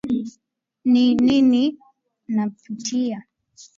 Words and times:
Ni 0.85 1.15
Nini 1.15 1.77
napitia 2.27 3.23